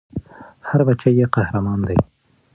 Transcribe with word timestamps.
هر 0.67 0.81
بــچی 0.85 1.09
ېي 1.17 1.25
قـــهــــــــرمان 1.33 1.79
دی 1.87 1.97